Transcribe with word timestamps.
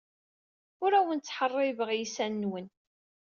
Ur 0.83 0.91
awen-ttḥeṛṛibeɣ 0.99 1.89
iysan-nwen. 1.91 2.67